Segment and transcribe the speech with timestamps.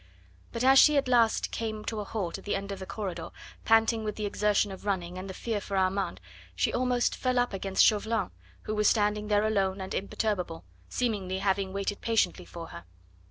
[0.51, 3.29] But as she at last came to a halt at the end of the corridor,
[3.65, 6.19] panting with the exertion of running and the fear for Armand,
[6.55, 8.31] she almost fell up against Chauvelin,
[8.63, 12.83] who was standing there alone and imperturbable, seemingly having waited patiently for her.